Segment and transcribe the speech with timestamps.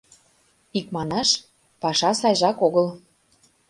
[0.77, 1.29] Икманаш
[1.81, 2.87] паша сайжак огыл.